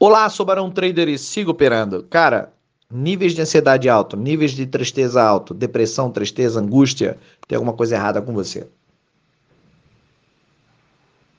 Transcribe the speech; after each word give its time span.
Olá, 0.00 0.30
sou 0.30 0.46
Barão 0.46 0.70
Trader 0.70 1.08
e 1.08 1.18
sigo 1.18 1.50
operando. 1.50 2.04
Cara, 2.04 2.52
níveis 2.88 3.34
de 3.34 3.42
ansiedade 3.42 3.88
alto, 3.88 4.16
níveis 4.16 4.52
de 4.52 4.64
tristeza 4.64 5.20
alto, 5.20 5.52
depressão, 5.52 6.08
tristeza, 6.08 6.60
angústia, 6.60 7.18
tem 7.48 7.56
alguma 7.56 7.72
coisa 7.72 7.96
errada 7.96 8.22
com 8.22 8.32
você. 8.32 8.68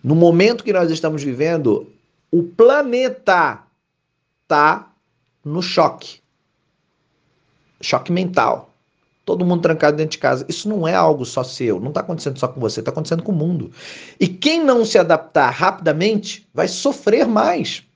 No 0.03 0.13
momento 0.13 0.65
que 0.65 0.73
nós 0.73 0.91
estamos 0.91 1.23
vivendo, 1.23 1.89
o 2.29 2.43
planeta 2.43 3.63
tá 4.45 4.91
no 5.45 5.61
choque. 5.61 6.19
Choque 7.79 8.11
mental. 8.11 8.73
Todo 9.23 9.45
mundo 9.45 9.61
trancado 9.61 9.95
dentro 9.95 10.11
de 10.11 10.17
casa. 10.17 10.45
Isso 10.49 10.67
não 10.67 10.85
é 10.85 10.93
algo 10.93 11.25
só 11.25 11.45
seu, 11.45 11.79
não 11.79 11.89
está 11.89 12.01
acontecendo 12.01 12.37
só 12.37 12.49
com 12.49 12.59
você, 12.59 12.81
está 12.81 12.91
acontecendo 12.91 13.23
com 13.23 13.31
o 13.31 13.35
mundo. 13.35 13.71
E 14.19 14.27
quem 14.27 14.61
não 14.61 14.83
se 14.83 14.97
adaptar 14.97 15.49
rapidamente 15.49 16.45
vai 16.53 16.67
sofrer 16.67 17.25
mais. 17.25 17.87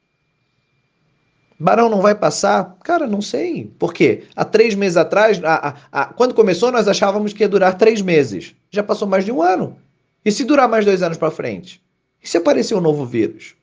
Barão 1.60 1.90
não 1.90 2.02
vai 2.02 2.16
passar? 2.16 2.78
Cara, 2.84 3.08
não 3.08 3.22
sei. 3.22 3.72
Por 3.80 3.94
quê? 3.94 4.24
Há 4.36 4.44
três 4.44 4.76
meses 4.76 4.98
atrás, 4.98 5.42
a, 5.44 5.70
a, 5.92 6.02
a, 6.02 6.06
quando 6.06 6.34
começou, 6.34 6.72
nós 6.72 6.88
achávamos 6.88 7.34
que 7.34 7.44
ia 7.44 7.50
durar 7.50 7.78
três 7.78 8.02
meses. 8.02 8.56
Já 8.72 8.84
passou 8.84 9.08
mais 9.08 9.24
de 9.26 9.32
um 9.32 9.42
ano. 9.42 9.78
E 10.26 10.32
se 10.32 10.44
durar 10.44 10.68
mais 10.68 10.86
dois 10.86 11.04
anos 11.04 11.18
para 11.18 11.32
frente? 11.32 11.82
E 12.22 12.28
se 12.28 12.38
aparecer 12.38 12.76
um 12.76 12.82
novo 12.82 13.06
vírus? 13.06 13.56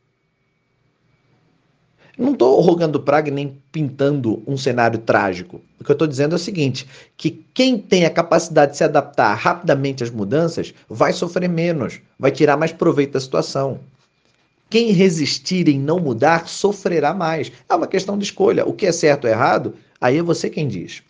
Não 2.21 2.33
estou 2.35 2.61
rogando 2.61 3.01
praga 3.01 3.30
nem 3.30 3.57
pintando 3.73 4.43
um 4.47 4.55
cenário 4.55 4.99
trágico. 4.99 5.63
O 5.80 5.85
que 5.85 5.91
eu 5.91 5.95
estou 5.95 6.07
dizendo 6.07 6.35
é 6.35 6.37
o 6.37 6.38
seguinte: 6.38 6.87
que 7.16 7.30
quem 7.55 7.79
tem 7.79 8.05
a 8.05 8.11
capacidade 8.11 8.73
de 8.73 8.79
se 8.79 8.85
adaptar 8.85 9.33
rapidamente 9.35 10.05
às 10.05 10.11
mudanças 10.11 10.75
vai 10.87 11.15
sofrer 11.15 11.49
menos, 11.49 11.99
vai 12.19 12.30
tirar 12.30 12.59
mais 12.59 12.73
proveito 12.73 13.13
da 13.13 13.21
situação. 13.21 13.80
Quem 14.70 14.92
resistir 14.92 15.69
em 15.69 15.80
não 15.80 15.98
mudar 15.98 16.48
sofrerá 16.48 17.12
mais. 17.12 17.51
É 17.69 17.74
uma 17.74 17.88
questão 17.88 18.16
de 18.16 18.24
escolha. 18.24 18.65
O 18.65 18.73
que 18.73 18.87
é 18.87 18.93
certo 18.93 19.24
ou 19.24 19.30
errado, 19.30 19.74
aí 20.01 20.16
é 20.16 20.23
você 20.23 20.49
quem 20.49 20.68
diz. 20.68 21.02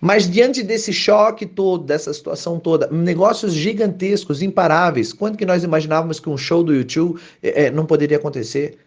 Mas 0.00 0.30
diante 0.30 0.62
desse 0.62 0.92
choque 0.92 1.44
todo, 1.44 1.84
dessa 1.84 2.12
situação 2.14 2.58
toda, 2.58 2.88
negócios 2.88 3.52
gigantescos, 3.52 4.40
imparáveis, 4.40 5.12
quando 5.12 5.36
que 5.36 5.44
nós 5.44 5.62
imaginávamos 5.62 6.18
que 6.18 6.30
um 6.30 6.38
show 6.38 6.62
do 6.62 6.74
YouTube 6.74 7.20
é, 7.42 7.70
não 7.70 7.84
poderia 7.84 8.16
acontecer? 8.16 8.78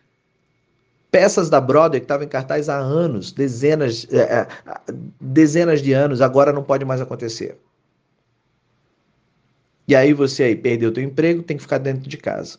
Peças 1.11 1.49
da 1.49 1.61
Broadway 1.61 1.99
que 1.99 2.05
estavam 2.05 2.25
em 2.25 2.29
cartaz 2.29 2.67
há 2.67 2.77
anos, 2.77 3.31
dezenas, 3.31 4.07
é, 4.11 4.47
dezenas 5.19 5.81
de 5.81 5.93
anos, 5.93 6.19
agora 6.19 6.51
não 6.51 6.63
pode 6.63 6.83
mais 6.83 6.99
acontecer. 6.99 7.57
E 9.87 9.95
aí 9.95 10.13
você 10.13 10.43
aí 10.43 10.55
perdeu 10.55 10.91
teu 10.91 11.03
emprego, 11.03 11.43
tem 11.43 11.57
que 11.57 11.63
ficar 11.63 11.77
dentro 11.77 12.09
de 12.09 12.17
casa. 12.17 12.57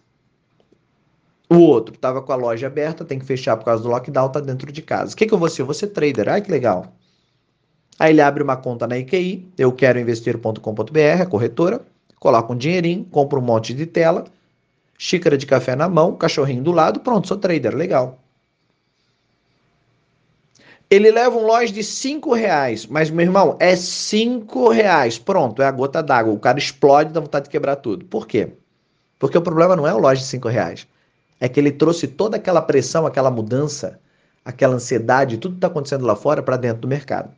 O 1.49 1.59
outro 1.59 1.95
estava 1.95 2.21
com 2.23 2.33
a 2.33 2.37
loja 2.37 2.67
aberta, 2.67 3.05
tem 3.05 3.19
que 3.19 3.25
fechar 3.25 3.57
por 3.57 3.65
causa 3.65 3.83
do 3.83 3.89
lockdown, 3.89 4.31
tá 4.31 4.41
dentro 4.41 4.71
de 4.73 4.83
casa. 4.83 5.15
O 5.15 5.17
que, 5.17 5.27
que 5.27 5.35
eu 5.35 5.39
vou 5.39 5.49
ser? 5.49 5.63
Eu 5.63 5.67
vou 5.67 5.75
ser 5.75 5.89
trader. 5.89 6.29
Ai, 6.29 6.41
que 6.41 6.51
legal. 6.51 6.93
Aí 7.99 8.13
ele 8.13 8.21
abre 8.21 8.43
uma 8.43 8.57
conta 8.57 8.87
na 8.87 8.99
IQI, 8.99 9.49
eu 9.57 9.73
quero 9.73 9.99
investir.com.br, 9.99 11.23
a 11.23 11.27
corretora, 11.27 11.81
coloca 12.21 12.53
um 12.53 12.57
dinheirinho, 12.57 13.05
compra 13.07 13.39
um 13.39 13.43
monte 13.43 13.73
de 13.73 13.87
tela, 13.87 14.25
xícara 14.99 15.39
de 15.39 15.47
café 15.47 15.75
na 15.75 15.89
mão, 15.89 16.15
cachorrinho 16.15 16.63
do 16.63 16.73
lado, 16.73 17.01
pronto, 17.01 17.27
sou 17.27 17.39
trader, 17.39 17.75
legal. 17.75 18.19
Ele 20.89 21.11
leva 21.11 21.37
um 21.37 21.45
loja 21.45 21.73
de 21.73 21.83
5 21.83 22.33
reais, 22.33 22.87
mas, 22.87 23.11
meu 23.11 23.25
irmão, 23.25 23.57
é 23.59 23.75
5 23.75 24.69
reais. 24.69 25.19
Pronto, 25.19 25.61
é 25.61 25.67
a 25.67 25.71
gota 25.71 26.03
d'água. 26.03 26.33
O 26.33 26.39
cara 26.39 26.59
explode 26.59 27.13
dá 27.13 27.21
vontade 27.21 27.45
de 27.45 27.51
quebrar 27.51 27.77
tudo. 27.77 28.05
Por 28.05 28.27
quê? 28.27 28.53
Porque 29.19 29.37
o 29.37 29.43
problema 29.43 29.75
não 29.75 29.87
é 29.87 29.93
o 29.93 29.99
loja 29.99 30.21
de 30.21 30.27
5 30.29 30.49
reais. 30.49 30.87
É 31.41 31.49
que 31.49 31.59
ele 31.59 31.73
trouxe 31.73 32.07
toda 32.07 32.37
aquela 32.37 32.63
pressão, 32.63 33.05
aquela 33.05 33.31
mudança, 33.31 33.99
aquela 34.45 34.75
ansiedade, 34.77 35.39
tudo 35.39 35.53
que 35.53 35.59
está 35.59 35.67
acontecendo 35.67 36.07
lá 36.07 36.15
fora 36.15 36.43
para 36.43 36.57
dentro 36.57 36.83
do 36.83 36.89
mercado. 36.89 37.31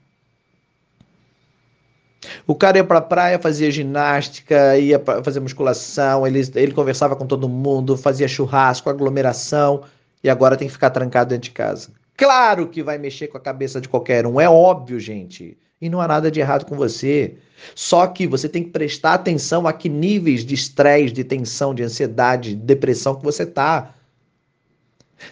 O 2.47 2.55
cara 2.55 2.79
ia 2.79 2.85
para 2.85 2.99
a 2.99 3.03
praia, 3.03 3.39
fazia 3.39 3.71
ginástica, 3.71 4.77
ia 4.77 5.03
fazer 5.23 5.41
musculação, 5.41 6.27
ele, 6.27 6.41
ele 6.55 6.73
conversava 6.73 7.17
com 7.17 7.27
todo 7.27 7.49
mundo, 7.49 7.97
fazia 7.97 8.29
churrasco, 8.29 8.91
aglomeração, 8.91 9.85
e 10.23 10.29
agora 10.29 10.57
tem 10.57 10.67
que 10.67 10.73
ficar 10.73 10.91
trancado 10.91 11.31
dentro 11.31 11.45
de 11.45 11.53
casa. 11.53 11.91
Claro 12.19 12.67
que 12.67 12.83
vai 12.83 12.99
mexer 12.99 13.29
com 13.29 13.39
a 13.39 13.41
cabeça 13.41 13.81
de 13.81 13.89
qualquer 13.89 14.27
um, 14.27 14.41
é 14.41 14.51
óbvio, 14.51 14.99
gente. 14.99 15.57
E 15.81 15.89
não 15.89 16.01
há 16.01 16.09
nada 16.09 16.33
de 16.33 16.41
errado 16.41 16.67
com 16.67 16.75
você. 16.75 17.37
Só 17.77 18.09
que 18.09 18.27
você 18.27 18.49
tem 18.49 18.65
que 18.65 18.71
prestar 18.71 19.15
atenção 19.15 19.69
a 19.69 19.73
que 19.73 19.89
níveis 19.89 20.45
de 20.45 20.53
estresse, 20.53 21.15
de 21.15 21.23
tensão, 21.23 21.73
de 21.73 21.85
ansiedade, 21.85 22.57
de 22.57 22.61
depressão 22.61 23.15
que 23.15 23.25
você 23.25 23.47
tá. 23.47 23.95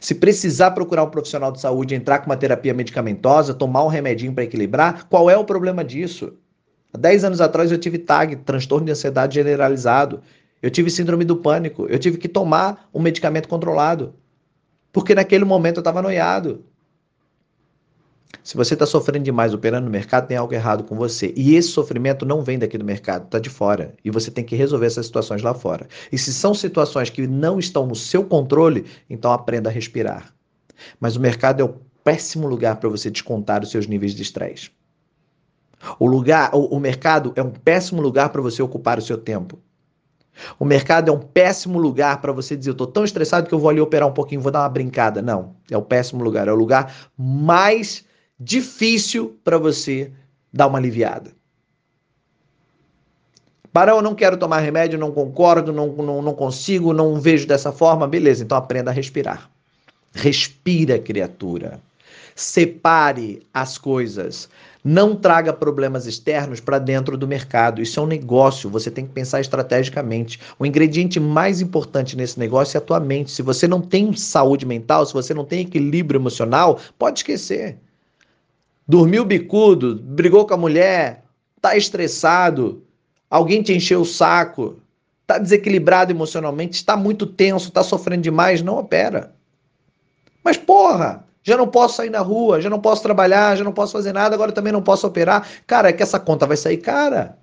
Se 0.00 0.14
precisar 0.14 0.70
procurar 0.70 1.02
um 1.02 1.10
profissional 1.10 1.50
de 1.50 1.60
saúde, 1.60 1.96
entrar 1.96 2.20
com 2.20 2.26
uma 2.26 2.36
terapia 2.36 2.72
medicamentosa, 2.72 3.52
tomar 3.52 3.82
um 3.82 3.88
remedinho 3.88 4.32
para 4.32 4.44
equilibrar, 4.44 5.08
qual 5.08 5.28
é 5.28 5.36
o 5.36 5.44
problema 5.44 5.84
disso? 5.84 6.34
Há 6.94 6.98
10 6.98 7.24
anos 7.24 7.40
atrás 7.40 7.72
eu 7.72 7.78
tive 7.78 7.98
TAG, 7.98 8.36
transtorno 8.36 8.86
de 8.86 8.92
ansiedade 8.92 9.34
generalizado. 9.34 10.22
Eu 10.62 10.70
tive 10.70 10.88
síndrome 10.88 11.24
do 11.24 11.34
pânico. 11.34 11.88
Eu 11.88 11.98
tive 11.98 12.16
que 12.16 12.28
tomar 12.28 12.88
um 12.94 13.02
medicamento 13.02 13.48
controlado. 13.48 14.14
Porque 14.92 15.16
naquele 15.16 15.44
momento 15.44 15.78
eu 15.78 15.80
estava 15.80 16.00
noiado. 16.00 16.64
Se 18.42 18.56
você 18.56 18.74
está 18.74 18.86
sofrendo 18.86 19.24
demais 19.24 19.52
operando 19.52 19.86
no 19.86 19.90
mercado, 19.90 20.28
tem 20.28 20.36
algo 20.36 20.54
errado 20.54 20.84
com 20.84 20.96
você. 20.96 21.32
E 21.36 21.56
esse 21.56 21.68
sofrimento 21.68 22.24
não 22.24 22.42
vem 22.42 22.58
daqui 22.58 22.78
do 22.78 22.84
mercado, 22.84 23.24
está 23.24 23.38
de 23.38 23.50
fora. 23.50 23.94
E 24.04 24.10
você 24.10 24.30
tem 24.30 24.44
que 24.44 24.54
resolver 24.54 24.86
essas 24.86 25.06
situações 25.06 25.42
lá 25.42 25.52
fora. 25.52 25.88
E 26.12 26.18
se 26.18 26.32
são 26.32 26.54
situações 26.54 27.10
que 27.10 27.26
não 27.26 27.58
estão 27.58 27.86
no 27.86 27.96
seu 27.96 28.24
controle, 28.24 28.86
então 29.10 29.32
aprenda 29.32 29.68
a 29.68 29.72
respirar. 29.72 30.32
Mas 31.00 31.16
o 31.16 31.20
mercado 31.20 31.60
é 31.60 31.64
o 31.64 31.74
péssimo 32.04 32.46
lugar 32.46 32.76
para 32.76 32.88
você 32.88 33.10
descontar 33.10 33.62
os 33.62 33.70
seus 33.70 33.86
níveis 33.86 34.14
de 34.14 34.22
estresse. 34.22 34.70
O 35.98 36.06
lugar, 36.06 36.54
o, 36.54 36.66
o 36.66 36.80
mercado 36.80 37.32
é 37.34 37.42
um 37.42 37.50
péssimo 37.50 38.00
lugar 38.00 38.28
para 38.30 38.40
você 38.40 38.62
ocupar 38.62 38.98
o 38.98 39.02
seu 39.02 39.18
tempo. 39.18 39.58
O 40.58 40.64
mercado 40.64 41.10
é 41.10 41.12
um 41.12 41.18
péssimo 41.18 41.78
lugar 41.78 42.20
para 42.20 42.30
você 42.30 42.56
dizer, 42.56 42.70
eu 42.70 42.72
estou 42.72 42.86
tão 42.86 43.04
estressado 43.04 43.48
que 43.48 43.54
eu 43.54 43.58
vou 43.58 43.70
ali 43.70 43.80
operar 43.80 44.08
um 44.08 44.12
pouquinho, 44.12 44.40
vou 44.40 44.52
dar 44.52 44.60
uma 44.60 44.68
brincada. 44.68 45.22
Não, 45.22 45.56
é 45.70 45.76
o 45.76 45.82
péssimo 45.82 46.22
lugar, 46.22 46.46
é 46.46 46.52
o 46.52 46.56
lugar 46.56 46.94
mais 47.16 48.04
difícil 48.38 49.38
para 49.42 49.58
você 49.58 50.10
dar 50.52 50.66
uma 50.66 50.78
aliviada. 50.78 51.30
Barão, 53.72 53.96
eu 53.96 54.02
não 54.02 54.14
quero 54.14 54.38
tomar 54.38 54.60
remédio, 54.60 54.98
não 54.98 55.12
concordo, 55.12 55.70
não, 55.70 55.88
não, 55.88 56.22
não 56.22 56.34
consigo, 56.34 56.94
não 56.94 57.20
vejo 57.20 57.46
dessa 57.46 57.70
forma. 57.70 58.08
Beleza, 58.08 58.42
então 58.42 58.56
aprenda 58.56 58.90
a 58.90 58.94
respirar. 58.94 59.50
Respira, 60.14 60.98
criatura. 60.98 61.78
Separe 62.34 63.46
as 63.52 63.76
coisas. 63.76 64.48
Não 64.82 65.14
traga 65.14 65.52
problemas 65.52 66.06
externos 66.06 66.58
para 66.58 66.78
dentro 66.78 67.18
do 67.18 67.28
mercado. 67.28 67.82
Isso 67.82 68.00
é 68.00 68.02
um 68.02 68.06
negócio, 68.06 68.70
você 68.70 68.90
tem 68.90 69.04
que 69.04 69.12
pensar 69.12 69.42
estrategicamente. 69.42 70.40
O 70.58 70.64
ingrediente 70.64 71.20
mais 71.20 71.60
importante 71.60 72.16
nesse 72.16 72.38
negócio 72.38 72.78
é 72.78 72.80
a 72.80 72.84
tua 72.84 73.00
mente. 73.00 73.30
Se 73.30 73.42
você 73.42 73.68
não 73.68 73.82
tem 73.82 74.14
saúde 74.14 74.64
mental, 74.64 75.04
se 75.04 75.12
você 75.12 75.34
não 75.34 75.44
tem 75.44 75.60
equilíbrio 75.60 76.18
emocional, 76.18 76.80
pode 76.98 77.18
esquecer 77.18 77.76
dormiu 78.86 79.24
bicudo, 79.24 79.96
brigou 79.96 80.46
com 80.46 80.54
a 80.54 80.58
mulher, 80.58 81.24
tá 81.60 81.76
estressado, 81.76 82.82
alguém 83.28 83.62
te 83.62 83.72
encheu 83.72 84.02
o 84.02 84.06
saco, 84.06 84.80
tá 85.26 85.38
desequilibrado 85.38 86.12
emocionalmente, 86.12 86.74
está 86.74 86.96
muito 86.96 87.26
tenso, 87.26 87.72
tá 87.72 87.82
sofrendo 87.82 88.22
demais, 88.22 88.62
não 88.62 88.78
opera. 88.78 89.34
Mas 90.44 90.56
porra, 90.56 91.24
já 91.42 91.56
não 91.56 91.66
posso 91.66 91.96
sair 91.96 92.10
na 92.10 92.20
rua, 92.20 92.60
já 92.60 92.70
não 92.70 92.80
posso 92.80 93.02
trabalhar, 93.02 93.56
já 93.56 93.64
não 93.64 93.72
posso 93.72 93.92
fazer 93.92 94.12
nada, 94.12 94.34
agora 94.34 94.52
também 94.52 94.72
não 94.72 94.82
posso 94.82 95.06
operar. 95.06 95.48
Cara, 95.66 95.88
é 95.88 95.92
que 95.92 96.02
essa 96.02 96.20
conta 96.20 96.46
vai 96.46 96.56
sair 96.56 96.78
cara. 96.78 97.36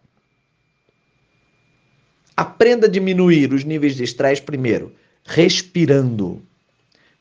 Aprenda 2.36 2.88
a 2.88 2.90
diminuir 2.90 3.54
os 3.54 3.64
níveis 3.64 3.96
de 3.96 4.04
estresse 4.04 4.42
primeiro, 4.42 4.94
respirando. 5.24 6.42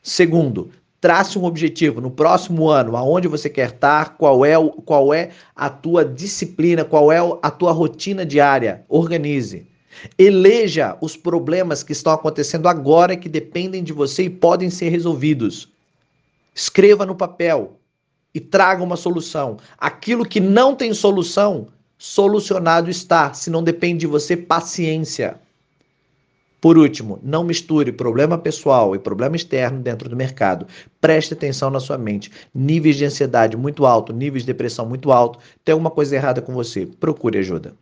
Segundo, 0.01 0.71
trace 1.03 1.37
um 1.37 1.43
objetivo 1.43 1.99
no 1.99 2.09
próximo 2.09 2.69
ano, 2.69 2.95
aonde 2.95 3.27
você 3.27 3.49
quer 3.49 3.71
estar, 3.71 4.15
qual 4.15 4.45
é, 4.45 4.57
o, 4.57 4.69
qual 4.69 5.13
é 5.13 5.31
a 5.53 5.69
tua 5.69 6.05
disciplina, 6.05 6.85
qual 6.85 7.11
é 7.11 7.17
a 7.41 7.51
tua 7.51 7.73
rotina 7.73 8.25
diária. 8.25 8.85
Organize. 8.87 9.67
Eleja 10.17 10.97
os 11.01 11.17
problemas 11.17 11.83
que 11.83 11.91
estão 11.91 12.13
acontecendo 12.13 12.69
agora 12.69 13.17
que 13.17 13.27
dependem 13.27 13.83
de 13.83 13.91
você 13.91 14.23
e 14.23 14.29
podem 14.29 14.69
ser 14.69 14.87
resolvidos. 14.87 15.67
Escreva 16.55 17.05
no 17.05 17.15
papel 17.15 17.77
e 18.33 18.39
traga 18.39 18.81
uma 18.81 18.95
solução. 18.95 19.57
Aquilo 19.77 20.25
que 20.25 20.39
não 20.39 20.73
tem 20.73 20.93
solução, 20.93 21.67
solucionado 21.97 22.89
está. 22.89 23.33
Se 23.33 23.49
não 23.49 23.61
depende 23.61 23.99
de 23.99 24.07
você, 24.07 24.37
paciência. 24.37 25.37
Por 26.63 26.77
último, 26.77 27.19
não 27.21 27.43
misture 27.43 27.91
problema 27.91 28.37
pessoal 28.37 28.95
e 28.95 28.99
problema 28.99 29.35
externo 29.35 29.81
dentro 29.81 30.07
do 30.07 30.15
mercado. 30.15 30.65
Preste 31.01 31.33
atenção 31.33 31.69
na 31.69 31.81
sua 31.81 31.97
mente. 31.97 32.31
Níveis 32.55 32.95
de 32.95 33.03
ansiedade 33.03 33.57
muito 33.57 33.85
alto, 33.85 34.13
níveis 34.13 34.43
de 34.43 34.47
depressão 34.47 34.85
muito 34.85 35.11
alto. 35.11 35.39
Tem 35.65 35.73
alguma 35.73 35.91
coisa 35.91 36.15
errada 36.15 36.41
com 36.41 36.53
você? 36.53 36.85
Procure 36.85 37.37
ajuda. 37.37 37.73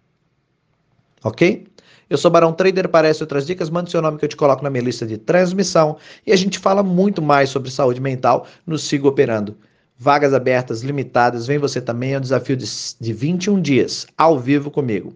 Ok? 1.24 1.68
Eu 2.10 2.18
sou 2.18 2.32
Barão 2.32 2.54
Trader, 2.54 2.86
aparece 2.86 3.22
outras 3.22 3.46
dicas, 3.46 3.70
manda 3.70 3.88
seu 3.88 4.02
nome 4.02 4.18
que 4.18 4.26
eu 4.26 4.30
te 4.30 4.36
coloco 4.36 4.64
na 4.64 4.70
minha 4.72 4.84
lista 4.84 5.06
de 5.06 5.16
transmissão 5.16 5.98
e 6.26 6.34
a 6.34 6.36
gente 6.36 6.58
fala 6.58 6.82
muito 6.82 7.22
mais 7.22 7.52
sobre 7.52 7.70
saúde 7.70 8.02
mental 8.02 8.48
no 8.66 8.80
Sigo 8.80 9.08
Operando. 9.08 9.56
Vagas 9.96 10.34
abertas, 10.34 10.82
limitadas, 10.82 11.46
vem 11.46 11.60
você 11.60 11.80
também, 11.80 12.16
é 12.16 12.18
um 12.18 12.22
desafio 12.22 12.58
de, 12.58 12.66
de 13.00 13.14
21 13.14 13.62
dias, 13.62 14.08
ao 14.18 14.40
vivo 14.40 14.72
comigo. 14.72 15.14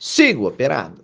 Sigo 0.00 0.48
Operando! 0.48 1.03